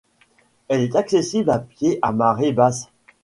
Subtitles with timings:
[0.67, 2.89] Elle est accessible à pied à marée basse.